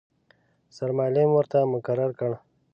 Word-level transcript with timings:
سرمعلم 0.75 1.29
ورته 1.33 1.57
مقرر 1.73 2.11
کړ. 2.19 2.31